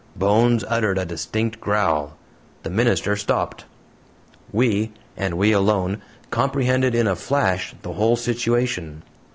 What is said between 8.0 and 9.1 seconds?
situation.